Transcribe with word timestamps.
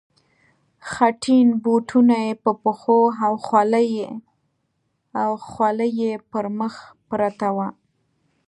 خټین 0.89 1.47
بوټونه 1.63 2.15
یې 2.25 2.33
په 2.43 2.51
پښو 2.63 2.99
او 5.23 5.33
خولۍ 5.47 5.89
یې 6.01 6.13
پر 6.31 6.45
مخ 6.59 6.75
پرته 7.09 7.47
وه. 7.55 7.67